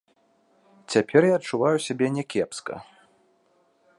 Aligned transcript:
Цяпер 0.93 1.21
я 1.27 1.33
адчуваю 1.41 1.77
сябе 1.87 2.07
някепска. 2.17 2.73